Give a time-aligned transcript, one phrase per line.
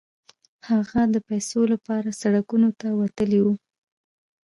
[0.69, 3.47] هغه د پيسو لپاره سړکونو ته وتلی و.